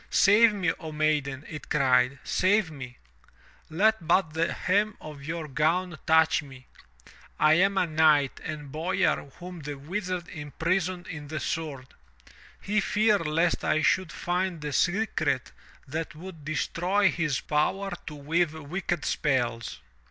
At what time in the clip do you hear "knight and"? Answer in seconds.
7.85-8.71